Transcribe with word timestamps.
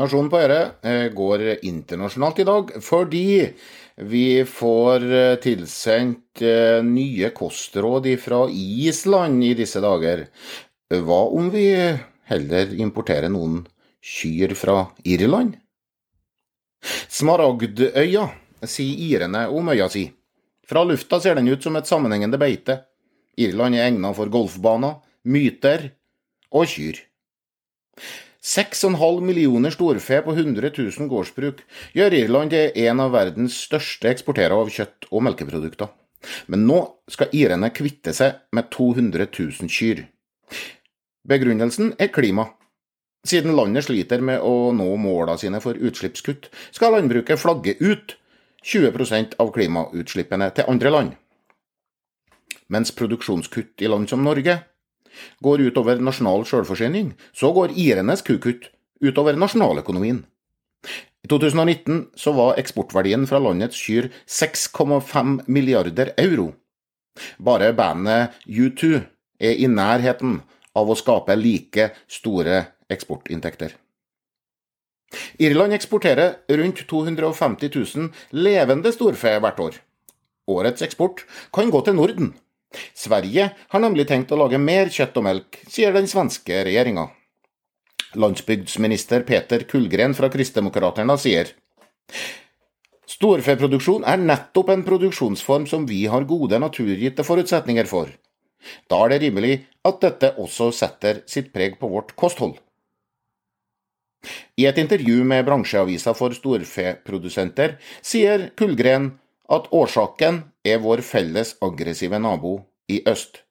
Nasjonen 0.00 0.30
på 0.32 0.38
Øre 0.40 0.60
eh, 0.88 1.10
går 1.12 1.42
internasjonalt 1.68 2.38
i 2.40 2.46
dag 2.48 2.70
fordi 2.80 3.26
vi 4.08 4.24
får 4.48 5.04
eh, 5.04 5.34
tilsendt 5.42 6.40
eh, 6.40 6.78
nye 6.86 7.28
kostråd 7.36 8.08
fra 8.22 8.46
Island 8.48 9.44
i 9.44 9.52
disse 9.58 9.82
dager. 9.84 10.24
Hva 10.88 11.20
om 11.36 11.50
vi 11.52 11.66
heller 12.32 12.72
importerer 12.80 13.28
noen 13.32 13.60
kyr 14.00 14.56
fra 14.56 14.78
Irland? 15.04 15.58
Smaragdøya, 17.12 18.24
sier 18.64 19.04
irene 19.10 19.44
om 19.52 19.68
øya 19.76 19.92
si. 19.92 20.06
Fra 20.64 20.86
lufta 20.88 21.20
ser 21.20 21.36
den 21.36 21.52
ut 21.52 21.62
som 21.62 21.76
et 21.76 21.88
sammenhengende 21.90 22.40
beite. 22.40 22.80
Irland 23.36 23.76
er 23.76 23.90
egnet 23.90 24.16
for 24.16 24.32
golfbaner, 24.32 25.02
myter 25.28 25.90
og 26.48 26.64
kyr. 26.72 26.96
6,5 28.42 29.20
millioner 29.22 29.70
storfe 29.70 30.18
på 30.26 30.32
100 30.34 30.72
000 30.74 31.06
gårdsbruk 31.08 31.60
gjør 31.94 32.16
Irland 32.18 32.50
til 32.50 32.72
en 32.88 33.02
av 33.04 33.12
verdens 33.14 33.54
største 33.68 34.10
eksporterer 34.10 34.56
av 34.56 34.70
kjøtt 34.72 35.06
og 35.12 35.22
melkeprodukter. 35.28 35.92
Men 36.50 36.66
nå 36.66 36.80
skal 37.10 37.30
irene 37.38 37.70
kvitte 37.74 38.14
seg 38.16 38.40
med 38.54 38.66
200 38.74 39.28
000 39.30 39.70
kyr. 39.70 40.02
Begrunnelsen 41.28 41.94
er 42.02 42.10
klima. 42.10 42.48
Siden 43.22 43.54
landet 43.54 43.86
sliter 43.86 44.18
med 44.18 44.42
å 44.42 44.72
nå 44.74 44.88
målene 44.98 45.38
sine 45.38 45.62
for 45.62 45.78
utslippskutt, 45.78 46.50
skal 46.74 46.96
landbruket 46.96 47.38
flagge 47.38 47.76
ut 47.78 48.16
20% 48.66 49.38
av 49.42 49.54
klimautslippene 49.54 50.50
til 50.56 50.66
andre 50.70 50.90
land. 50.90 51.14
Mens 52.66 52.90
produksjonskutt 52.98 53.82
i 53.86 53.90
land 53.90 54.10
som 54.10 54.26
Norge 54.26 54.58
går 55.42 55.66
utover 55.68 56.00
nasjonal 56.02 56.46
selvforsyning, 56.48 57.12
så 57.32 57.52
går 57.52 57.74
irenes 57.78 58.24
kukutt 58.26 58.70
utover 59.02 59.38
nasjonaløkonomien. 59.38 60.22
I 61.22 61.28
2019 61.30 62.08
så 62.18 62.32
var 62.34 62.58
eksportverdien 62.58 63.28
fra 63.30 63.38
landets 63.38 63.78
kyr 63.78 64.08
6,5 64.26 65.44
milliarder 65.46 66.10
euro. 66.18 66.50
Bare 67.38 67.70
bandet 67.76 68.34
U2 68.48 68.96
er 69.38 69.60
i 69.62 69.68
nærheten 69.70 70.40
av 70.74 70.90
å 70.90 70.98
skape 70.98 71.36
like 71.38 71.92
store 72.10 72.64
eksportinntekter. 72.90 73.76
Irland 75.38 75.76
eksporterer 75.76 76.40
rundt 76.48 76.86
250 76.88 77.70
000 77.74 78.08
levende 78.32 78.92
storfe 78.94 79.34
hvert 79.44 79.60
år. 79.60 79.76
Årets 80.48 80.82
eksport 80.82 81.26
kan 81.54 81.70
gå 81.70 81.82
til 81.84 81.98
Norden. 81.98 82.32
Sverige 82.94 83.50
har 83.68 83.82
nemlig 83.82 84.06
tenkt 84.08 84.32
å 84.32 84.38
lage 84.40 84.60
mer 84.60 84.90
kjøtt 84.92 85.18
og 85.20 85.26
melk, 85.26 85.58
sier 85.68 85.92
den 85.94 86.08
svenske 86.10 86.62
regjeringa. 86.66 87.08
Landsbygdsminister 88.18 89.24
Peter 89.28 89.64
Kullgren 89.68 90.14
fra 90.16 90.28
Kristdemokraterna 90.32 91.16
sier 91.20 91.54
Storfeproduksjon 93.08 94.04
er 94.08 94.20
nettopp 94.20 94.72
en 94.72 94.84
produksjonsform 94.86 95.64
som 95.70 95.86
vi 95.88 96.04
har 96.10 96.26
gode 96.28 96.58
naturgitte 96.60 97.24
forutsetninger 97.26 97.88
for. 97.88 98.10
Da 98.88 99.00
er 99.04 99.14
det 99.14 99.22
rimelig 99.24 99.54
at 99.86 100.00
dette 100.04 100.32
også 100.40 100.70
setter 100.76 101.22
sitt 101.30 101.50
preg 101.54 101.78
på 101.80 101.90
vårt 101.90 102.14
kosthold. 102.18 102.54
I 104.60 104.68
et 104.70 104.78
intervju 104.78 105.24
med 105.26 105.44
bransjeavisa 105.48 106.14
for 106.14 106.34
storfeprodusenter 106.36 107.76
sier 108.04 108.50
Kullgren 108.58 109.10
at 109.50 109.66
årsaken 109.74 110.44
er 110.64 110.82
vår 110.82 111.02
felles 111.06 111.56
aggressive 111.62 112.18
nabo 112.18 112.58
i 112.88 113.02
øst. 113.08 113.42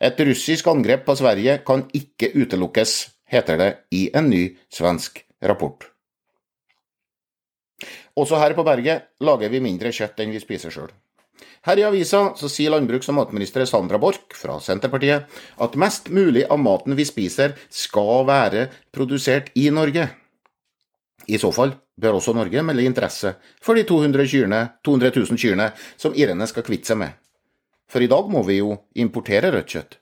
Et 0.00 0.20
russisk 0.26 0.66
angrep 0.66 1.04
på 1.06 1.14
Sverige 1.16 1.60
kan 1.66 1.86
ikke 1.94 2.32
utelukkes, 2.34 3.10
heter 3.30 3.56
det 3.56 3.70
i 3.94 4.08
en 4.14 4.30
ny 4.30 4.42
svensk 4.72 5.22
rapport. 5.42 5.86
Også 8.18 8.36
her 8.36 8.54
på 8.54 8.64
berget 8.66 9.06
lager 9.22 9.48
vi 9.48 9.62
mindre 9.62 9.92
kjøtt 9.94 10.18
enn 10.20 10.34
vi 10.34 10.42
spiser 10.42 10.74
sjøl. 10.74 10.90
Her 11.64 11.78
i 11.78 11.84
avisa 11.84 12.20
så 12.36 12.48
sier 12.48 12.72
landbruks- 12.72 13.08
og 13.12 13.16
matminister 13.16 13.64
Sandra 13.68 14.00
Borch 14.00 14.34
fra 14.36 14.58
Senterpartiet 14.60 15.28
at 15.60 15.76
mest 15.76 16.08
mulig 16.12 16.46
av 16.48 16.60
maten 16.60 16.96
vi 16.96 17.06
spiser 17.08 17.54
skal 17.68 18.26
være 18.28 18.66
produsert 18.92 19.52
i 19.54 19.68
Norge. 19.72 20.08
I 21.28 21.38
så 21.38 21.52
fall 21.52 21.76
bør 22.00 22.18
også 22.18 22.34
Norge 22.36 22.62
melde 22.64 22.86
interesse 22.88 23.34
for 23.62 23.78
de 23.78 23.84
200, 23.88 24.26
kyrne, 24.30 24.60
200 24.84 25.12
000 25.16 25.40
kyrne 25.40 25.70
som 26.00 26.16
irene 26.16 26.48
skal 26.50 26.66
kvitte 26.66 26.92
seg 26.92 27.00
med. 27.02 27.16
For 27.90 28.02
i 28.02 28.10
dag 28.10 28.30
må 28.30 28.42
vi 28.46 28.60
jo 28.60 28.76
importere 29.02 29.50
rødt 29.54 29.74
kjøtt. 29.74 29.98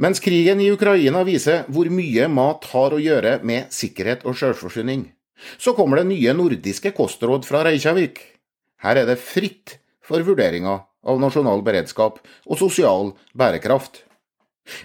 Mens 0.00 0.18
krigen 0.22 0.58
i 0.62 0.72
Ukraina 0.74 1.22
viser 1.26 1.68
hvor 1.70 1.86
mye 1.92 2.26
mat 2.30 2.66
har 2.72 2.94
å 2.94 3.02
gjøre 3.02 3.36
med 3.46 3.70
sikkerhet 3.74 4.24
og 4.26 4.38
selvforsyning, 4.38 5.06
så 5.58 5.74
kommer 5.76 6.00
det 6.00 6.08
nye 6.08 6.34
nordiske 6.34 6.94
kostråd 6.96 7.46
fra 7.46 7.62
Reykjavik. 7.66 8.18
Her 8.82 9.02
er 9.02 9.06
det 9.10 9.20
fritt 9.22 9.78
for 10.04 10.24
vurderinger 10.26 10.82
av 11.04 11.20
nasjonal 11.22 11.62
beredskap 11.66 12.18
og 12.22 12.58
sosial 12.58 13.12
bærekraft. 13.38 14.02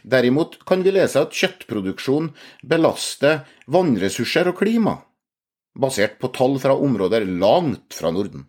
Derimot 0.03 0.59
kan 0.67 0.83
vi 0.83 0.93
lese 0.93 1.21
at 1.23 1.35
kjøttproduksjon 1.35 2.33
belaster 2.67 3.45
vannressurser 3.71 4.51
og 4.51 4.59
klima, 4.59 4.97
basert 5.77 6.17
på 6.21 6.31
tall 6.35 6.57
fra 6.61 6.75
områder 6.77 7.25
langt 7.25 7.93
fra 7.93 8.11
Norden. 8.11 8.47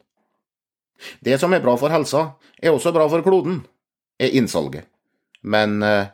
Det 1.20 1.38
som 1.40 1.52
er 1.52 1.62
bra 1.64 1.76
for 1.80 1.92
helsa, 1.92 2.34
er 2.60 2.74
også 2.74 2.92
bra 2.92 3.06
for 3.08 3.24
kloden, 3.24 3.62
er 4.20 4.36
innsalget. 4.36 4.88
Men 5.40 5.80
eh, 5.82 6.10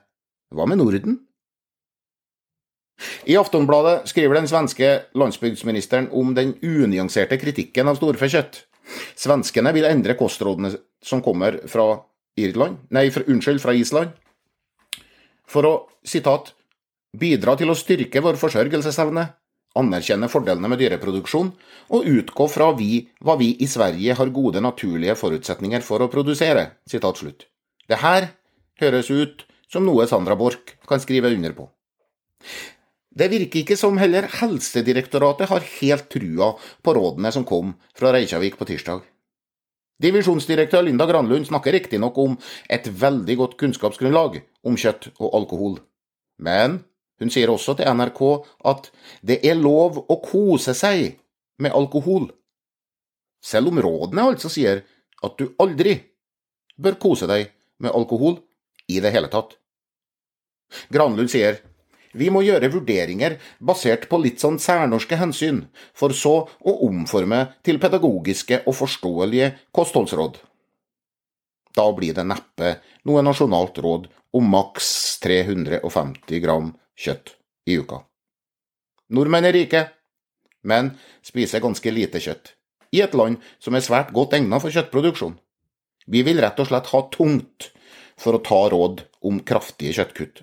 hva 0.55 0.67
med 0.71 0.79
Norden? 0.79 1.19
I 3.29 3.37
Aftonbladet 3.37 4.07
skriver 4.09 4.39
den 4.39 4.49
svenske 4.49 4.91
landsbygdsministeren 5.19 6.09
om 6.17 6.33
den 6.37 6.55
unyanserte 6.65 7.37
kritikken 7.41 7.91
av 7.91 7.99
storfekjøtt. 7.99 8.63
Svenskene 9.19 9.73
vil 9.77 9.89
endre 9.89 10.15
kostrådene 10.17 10.71
som 11.05 11.21
kommer 11.25 11.59
fra 11.69 11.91
Irland, 12.39 12.79
nei, 12.93 13.09
fra, 13.13 13.25
unnskyld, 13.27 13.61
fra 13.61 13.75
Island, 13.77 14.13
for 15.49 15.67
å 15.67 15.75
sitat, 16.07 16.53
bidra 17.17 17.57
til 17.57 17.73
å 17.73 17.77
styrke 17.79 18.21
vår 18.23 18.39
forsørgelsesevne, 18.41 19.25
anerkjenne 19.79 20.29
fordelene 20.33 20.71
med 20.73 20.81
dyreproduksjon 20.81 21.51
og 21.97 22.09
utgå 22.11 22.47
fra 22.51 22.71
vi, 22.79 23.07
hva 23.21 23.37
vi 23.41 23.53
i 23.63 23.69
Sverige 23.71 24.17
har 24.19 24.33
gode 24.35 24.63
naturlige 24.65 25.17
forutsetninger 25.19 25.85
for 25.87 26.03
å 26.03 26.11
produsere. 26.13 26.71
Det 26.87 28.01
her 28.03 28.31
høres 28.83 29.11
ut 29.11 29.45
som 29.73 29.87
noe 29.87 30.07
Sandra 30.09 30.37
Borch 30.39 30.77
kan 30.89 31.03
skrive 31.03 31.33
under 31.35 31.55
på. 31.57 31.69
Det 33.17 33.31
virker 33.33 33.63
ikke 33.63 33.79
som 33.81 33.97
heller 33.97 34.29
Helsedirektoratet 34.29 35.49
har 35.49 35.69
helt 35.79 36.09
trua 36.13 36.51
på 36.85 36.95
rådene 36.97 37.33
som 37.33 37.47
kom 37.49 37.73
fra 37.97 38.13
Reykjavik 38.13 38.59
på 38.61 38.69
tirsdag. 38.69 39.01
Divisjonsdirektør 40.03 40.85
Linda 40.85 41.07
Granlund 41.09 41.49
snakker 41.49 41.73
riktignok 41.73 42.19
om 42.21 42.35
et 42.69 42.85
veldig 43.01 43.37
godt 43.41 43.57
kunnskapsgrunnlag 43.63 44.43
om 44.69 44.77
kjøtt 44.77 45.09
og 45.17 45.33
alkohol, 45.39 45.79
men 46.37 46.83
hun 47.21 47.33
sier 47.33 47.51
også 47.53 47.77
til 47.79 47.89
NRK 47.97 48.23
at 48.73 48.91
det 49.27 49.41
er 49.47 49.59
lov 49.59 50.03
å 50.07 50.19
kose 50.25 50.75
seg 50.77 51.17
med 51.63 51.73
alkohol, 51.77 52.29
selv 53.41 53.73
om 53.73 53.81
rådene 53.81 54.27
altså 54.33 54.51
sier 54.53 54.83
at 55.25 55.39
du 55.39 55.49
aldri 55.63 55.97
bør 56.77 56.99
kose 57.01 57.29
deg 57.31 57.49
med 57.81 57.95
alkohol 57.97 58.41
i 58.93 59.01
det 59.01 59.13
hele 59.15 59.31
tatt. 59.33 59.57
Granlund 60.93 61.31
sier 61.33 61.63
vi 62.17 62.31
må 62.33 62.41
gjøre 62.47 62.71
vurderinger 62.73 63.37
basert 63.61 64.07
på 64.09 64.19
litt 64.23 64.41
sånn 64.41 64.57
særnorske 64.63 65.19
hensyn, 65.21 65.67
for 65.93 66.15
så 66.17 66.37
å 66.47 66.75
omforme 66.87 67.43
til 67.67 67.81
pedagogiske 67.83 68.63
og 68.65 68.77
forståelige 68.79 69.51
kostholdsråd. 69.77 70.39
Da 71.77 71.87
blir 71.93 72.17
det 72.17 72.25
neppe 72.25 72.79
noe 73.05 73.25
nasjonalt 73.25 73.77
råd 73.85 74.09
om 74.37 74.49
maks 74.49 74.89
350 75.25 76.41
gram 76.41 76.73
kjøtt 76.97 77.37
i 77.69 77.79
uka. 77.79 78.03
Nordmenn 79.13 79.47
er 79.47 79.55
rike, 79.55 79.83
men 80.67 80.95
spiser 81.25 81.63
ganske 81.63 81.93
lite 81.95 82.23
kjøtt, 82.23 82.55
i 82.97 83.03
et 83.05 83.15
land 83.15 83.39
som 83.63 83.77
er 83.77 83.85
svært 83.85 84.13
godt 84.17 84.35
egnet 84.39 84.63
for 84.63 84.75
kjøttproduksjon. 84.75 85.39
Vi 86.07 86.23
vil 86.27 86.41
rett 86.43 86.59
og 86.63 86.69
slett 86.71 86.91
ha 86.93 87.03
tungt 87.13 87.71
for 88.19 88.37
å 88.37 88.43
ta 88.43 88.61
råd 88.73 89.03
om 89.27 89.41
kraftige 89.47 89.95
kjøttkutt. 89.99 90.43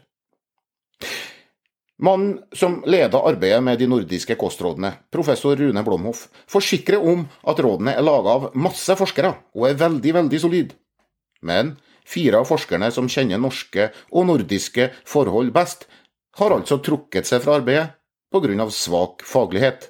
Mannen 2.03 2.39
som 2.57 2.81
leder 2.89 3.21
arbeidet 3.29 3.61
med 3.63 3.79
de 3.79 3.87
nordiske 3.87 4.35
kostrådene, 4.39 4.91
professor 5.13 5.55
Rune 5.55 5.83
Blomhoff, 5.85 6.25
forsikrer 6.51 6.99
om 6.99 7.23
at 7.47 7.61
rådene 7.63 7.93
er 7.95 8.03
laga 8.03 8.33
av 8.33 8.47
masse 8.59 8.95
forskere 8.99 9.31
og 9.55 9.67
er 9.69 9.77
veldig, 9.79 10.13
veldig 10.17 10.39
solide. 10.41 10.75
Men 11.45 11.75
fire 12.03 12.41
av 12.41 12.49
forskerne 12.49 12.89
som 12.91 13.07
kjenner 13.07 13.39
norske 13.39 13.91
og 14.11 14.27
nordiske 14.27 14.89
forhold 15.07 15.53
best, 15.55 15.87
har 16.39 16.55
altså 16.55 16.79
trukket 16.83 17.27
seg 17.29 17.43
fra 17.43 17.57
arbeidet 17.59 17.93
pga. 18.33 18.69
svak 18.69 19.23
faglighet. 19.25 19.89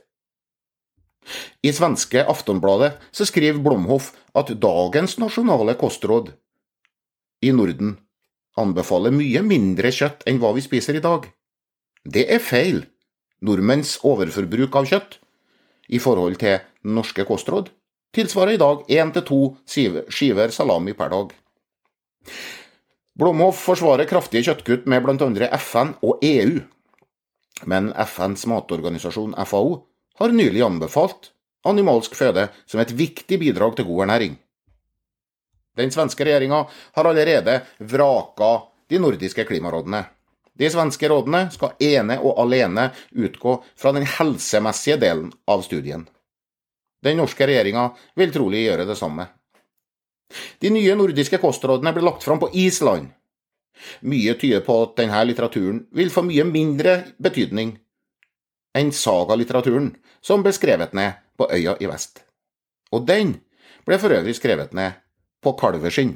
I 1.63 1.71
svenske 1.71 2.25
Aftonbladet 2.27 2.97
så 3.11 3.25
skriver 3.25 3.61
Blomhoff 3.63 4.11
at 4.35 4.51
dagens 4.59 5.17
nasjonale 5.17 5.77
kostråd 5.79 6.33
i 7.41 7.51
Norden 7.51 7.97
anbefaler 8.59 9.11
mye 9.15 9.41
mindre 9.41 9.91
kjøtt 9.91 10.25
enn 10.27 10.39
hva 10.39 10.51
vi 10.53 10.61
spiser 10.61 10.99
i 10.99 11.03
dag. 11.03 11.29
Det 12.03 12.27
er 12.27 12.39
feil. 12.39 12.85
nordmenns 13.43 13.97
overforbruk 14.07 14.75
av 14.79 14.85
kjøtt 14.87 15.17
i 15.91 15.99
forhold 15.99 16.37
til 16.39 16.61
norske 16.83 17.25
kostråd 17.27 17.71
tilsvarer 18.15 18.55
i 18.55 18.61
dag 18.61 18.85
én 18.87 19.11
til 19.13 19.25
to 19.27 19.39
skiver 19.67 20.53
salami 20.53 20.93
per 20.93 21.09
dag. 21.09 21.33
Blomhoff 23.19 23.59
forsvarer 23.61 24.09
kraftige 24.09 24.47
kjøttkutt 24.47 24.87
med 24.89 25.03
bl.a. 25.05 25.49
FN 25.59 25.93
og 26.01 26.23
EU, 26.25 26.63
men 27.69 27.91
FNs 27.93 28.47
matorganisasjon 28.49 29.35
FAO 29.45 29.75
har 30.17 30.33
nylig 30.33 30.63
anbefalt 30.65 31.29
animalsk 31.69 32.15
føde 32.17 32.47
som 32.65 32.81
et 32.81 32.93
viktig 32.97 33.37
bidrag 33.39 33.77
til 33.77 33.87
god 33.87 34.07
ernæring. 34.07 34.33
Den 35.77 35.93
svenske 35.93 36.25
regjeringa 36.25 36.63
har 36.97 37.09
allerede 37.09 37.59
vraka 37.79 38.51
de 38.89 38.99
nordiske 39.01 39.45
klimarådene. 39.49 40.03
De 40.53 40.69
svenske 40.69 41.09
rådene 41.09 41.47
skal 41.53 41.77
ene 41.81 42.19
og 42.21 42.37
alene 42.43 42.91
utgå 43.13 43.55
fra 43.77 43.93
den 43.95 44.05
helsemessige 44.05 44.99
delen 45.01 45.31
av 45.49 45.63
studien. 45.65 46.05
Den 47.03 47.17
norske 47.17 47.45
regjeringa 47.45 47.89
vil 48.17 48.33
trolig 48.33 48.67
gjøre 48.67 48.85
det 48.89 48.97
samme. 48.99 49.25
De 50.59 50.71
nye 50.73 50.95
nordiske 50.97 51.39
kostrådene 51.41 51.93
ble 51.95 52.05
lagt 52.05 52.25
fram 52.25 52.41
på 52.41 52.51
Island. 52.53 53.11
Mye 54.05 54.35
tyder 54.39 54.63
på 54.65 54.75
at 54.85 54.97
denne 54.99 55.23
litteraturen 55.27 55.83
vil 55.95 56.11
få 56.13 56.23
mye 56.25 56.45
mindre 56.47 56.99
betydning 57.21 57.75
enn 58.77 58.91
sagalitteraturen 58.95 59.91
som 60.23 60.43
ble 60.45 60.53
skrevet 60.55 60.93
ned 60.97 61.19
på 61.37 61.49
øya 61.51 61.75
i 61.81 61.89
vest. 61.89 62.23
Og 62.93 63.05
den 63.09 63.35
ble 63.85 63.99
for 64.01 64.13
øvrig 64.15 64.35
skrevet 64.37 64.73
ned 64.73 64.97
på 65.43 65.53
kalveskinn. 65.59 66.15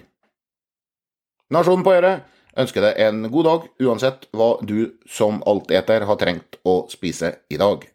Nasjonen 1.54 1.86
på 1.86 1.94
øret 1.96 2.26
ønsker 2.58 2.84
deg 2.84 3.02
en 3.06 3.28
god 3.32 3.46
dag, 3.48 3.68
uansett 3.86 4.26
hva 4.36 4.56
du 4.66 4.98
som 5.10 5.44
alteter 5.48 6.06
har 6.10 6.20
trengt 6.20 6.58
å 6.66 6.80
spise 6.92 7.38
i 7.54 7.60
dag. 7.62 7.86